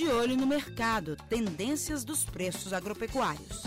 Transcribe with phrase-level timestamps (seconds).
[0.00, 3.64] De olho no mercado, tendências dos preços agropecuários.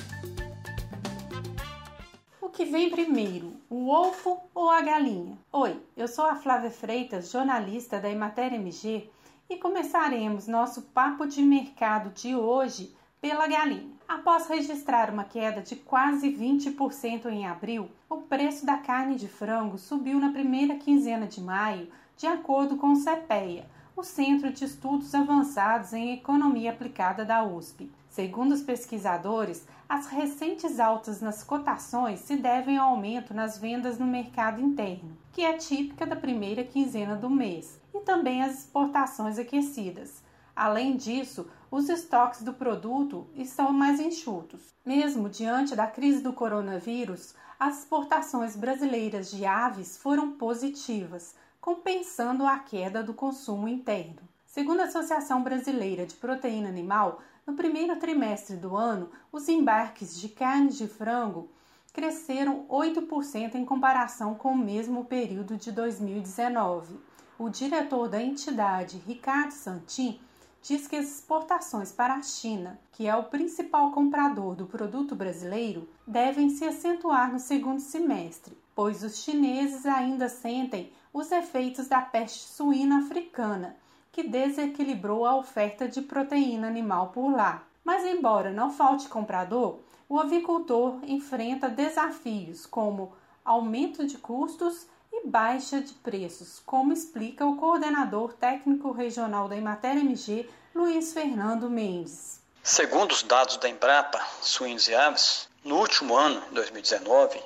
[2.42, 5.38] O que vem primeiro, o ovo ou a galinha?
[5.52, 9.12] Oi, eu sou a Flávia Freitas, jornalista da Emater MG,
[9.48, 13.94] e começaremos nosso papo de mercado de hoje pela galinha.
[14.08, 19.78] Após registrar uma queda de quase 20% em abril, o preço da carne de frango
[19.78, 25.14] subiu na primeira quinzena de maio, de acordo com o CPEA, o Centro de Estudos
[25.14, 27.92] Avançados em Economia Aplicada da USP.
[28.10, 34.08] Segundo os pesquisadores, as recentes altas nas cotações se devem ao aumento nas vendas no
[34.08, 40.24] mercado interno, que é típica da primeira quinzena do mês, e também as exportações aquecidas.
[40.56, 44.74] Além disso, os estoques do produto estão mais enxutos.
[44.84, 52.60] Mesmo diante da crise do coronavírus, as exportações brasileiras de aves foram positivas, compensando a
[52.60, 54.20] queda do consumo interno.
[54.46, 60.28] Segundo a Associação Brasileira de Proteína Animal, no primeiro trimestre do ano, os embarques de
[60.28, 61.50] carne de frango
[61.94, 67.00] cresceram 8% em comparação com o mesmo período de 2019.
[67.40, 70.20] O diretor da entidade, Ricardo Santin,
[70.62, 75.88] diz que as exportações para a China, que é o principal comprador do produto brasileiro,
[76.06, 82.40] devem se acentuar no segundo semestre, pois os chineses ainda sentem os efeitos da peste
[82.40, 83.78] suína africana,
[84.12, 87.64] que desequilibrou a oferta de proteína animal por lá.
[87.84, 95.80] Mas, embora não falte comprador, o avicultor enfrenta desafios como aumento de custos e baixa
[95.82, 102.42] de preços, como explica o coordenador técnico regional da Emater MG, Luiz Fernando Mendes.
[102.64, 107.40] Segundo os dados da Embrapa Suínos e Aves, no último ano, 2019,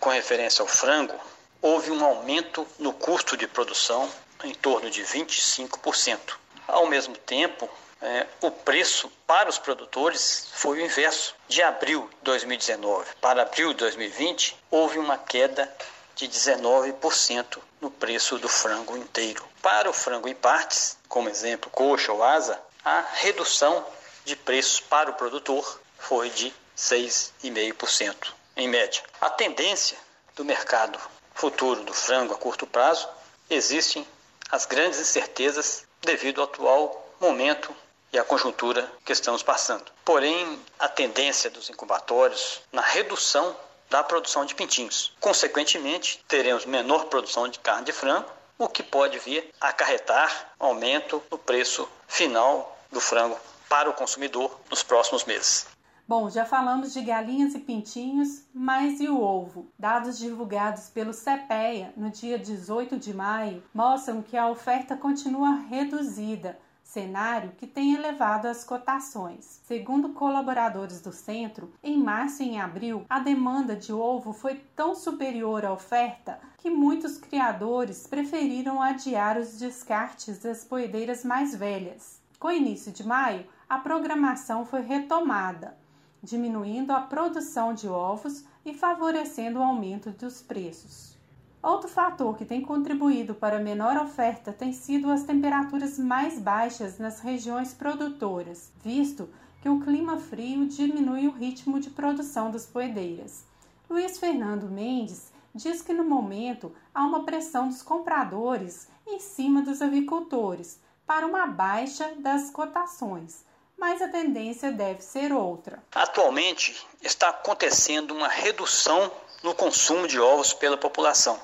[0.00, 1.14] com referência ao frango,
[1.62, 4.10] houve um aumento no custo de produção
[4.44, 6.18] em torno de 25%.
[6.66, 7.68] Ao mesmo tempo,
[8.00, 11.34] é, o preço para os produtores foi o inverso.
[11.48, 15.70] De abril de 2019 para abril de 2020, houve uma queda
[16.14, 19.44] de 19% no preço do frango inteiro.
[19.62, 23.84] Para o frango em partes, como exemplo coxa ou asa, a redução
[24.24, 29.02] de preços para o produtor foi de 6,5% em média.
[29.20, 29.98] A tendência
[30.34, 30.98] do mercado
[31.34, 33.08] futuro do frango a curto prazo
[33.48, 34.06] existem
[34.50, 37.74] as grandes incertezas devido ao atual momento
[38.12, 39.84] e à conjuntura que estamos passando.
[40.04, 43.56] Porém, a tendência dos incubatórios na redução
[43.88, 45.12] da produção de pintinhos.
[45.20, 51.22] Consequentemente, teremos menor produção de carne de frango, o que pode vir a acarretar aumento
[51.30, 55.66] no preço final do frango para o consumidor nos próximos meses.
[56.10, 59.68] Bom, já falamos de galinhas e pintinhos, mas e o ovo?
[59.78, 66.58] Dados divulgados pelo CPEA no dia 18 de maio mostram que a oferta continua reduzida,
[66.82, 69.60] cenário que tem elevado as cotações.
[69.64, 74.96] Segundo colaboradores do centro, em março e em abril, a demanda de ovo foi tão
[74.96, 82.20] superior à oferta que muitos criadores preferiram adiar os descartes das poedeiras mais velhas.
[82.40, 85.78] Com o início de maio, a programação foi retomada,
[86.22, 91.18] diminuindo a produção de ovos e favorecendo o aumento dos preços.
[91.62, 96.98] Outro fator que tem contribuído para a menor oferta tem sido as temperaturas mais baixas
[96.98, 99.28] nas regiões produtoras, visto
[99.60, 103.44] que o clima frio diminui o ritmo de produção das poedeiras.
[103.90, 109.82] Luiz Fernando Mendes diz que no momento há uma pressão dos compradores em cima dos
[109.82, 113.44] avicultores para uma baixa das cotações,
[113.80, 115.82] mas a tendência deve ser outra.
[115.92, 119.10] Atualmente está acontecendo uma redução
[119.42, 121.40] no consumo de ovos pela população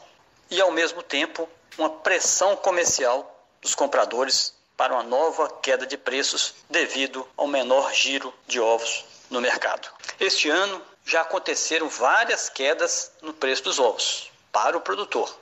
[0.50, 1.48] e, ao mesmo tempo,
[1.78, 8.32] uma pressão comercial dos compradores para uma nova queda de preços devido ao menor giro
[8.47, 9.88] de ovos no mercado.
[10.20, 15.34] Este ano já aconteceram várias quedas no preço dos ovos para o produtor.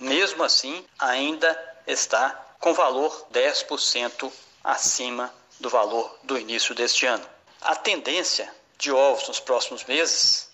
[0.00, 4.32] Mesmo assim, ainda está com valor 10%
[4.64, 7.24] acima do valor do início deste ano.
[7.60, 10.48] A tendência de ovos nos próximos meses,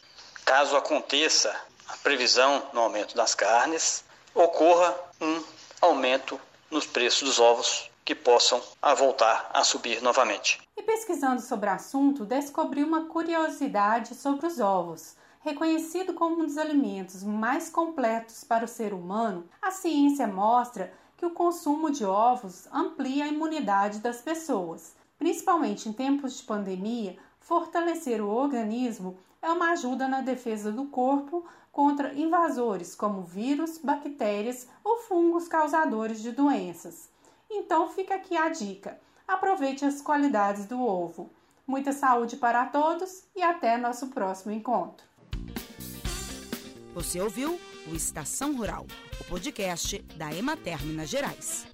[0.44, 1.54] caso aconteça
[1.88, 4.04] a previsão no aumento das carnes,
[4.34, 5.42] ocorra um
[5.80, 6.40] aumento
[6.70, 10.60] nos preços dos ovos que possam a voltar a subir novamente.
[10.76, 15.14] E pesquisando sobre o assunto, descobri uma curiosidade sobre os ovos.
[15.40, 21.26] Reconhecido como um dos alimentos mais completos para o ser humano, a ciência mostra que
[21.26, 24.94] o consumo de ovos amplia a imunidade das pessoas.
[25.18, 31.44] Principalmente em tempos de pandemia, fortalecer o organismo é uma ajuda na defesa do corpo
[31.70, 37.10] contra invasores como vírus, bactérias ou fungos causadores de doenças.
[37.50, 41.30] Então fica aqui a dica: Aproveite as qualidades do ovo.
[41.66, 45.06] Muita saúde para todos e até nosso próximo encontro.
[46.94, 48.86] Você ouviu o Estação Rural,
[49.20, 51.66] o podcast da Emater Minas Gerais.